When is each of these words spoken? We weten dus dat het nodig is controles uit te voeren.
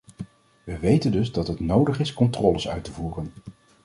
We 0.63 0.79
weten 0.79 1.11
dus 1.11 1.31
dat 1.31 1.47
het 1.47 1.59
nodig 1.59 1.99
is 1.99 2.13
controles 2.13 2.67
uit 2.69 2.83
te 2.83 2.91
voeren. 2.91 3.33